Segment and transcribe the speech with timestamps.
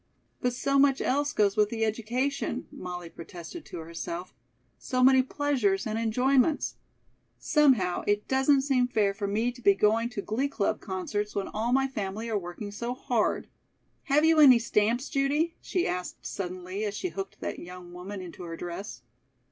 [0.41, 4.33] "But so much else goes with the education," Molly protested to herself.
[4.79, 6.73] "So many pleasures and enjoyments.
[7.37, 11.49] Somehow, it doesn't seem fair for me to be going to glee club concerts when
[11.49, 13.47] all my family are working so hard."
[14.05, 18.41] "Have you any stamps, Judy?" she asked suddenly, as she hooked that young woman into
[18.41, 19.03] her dress.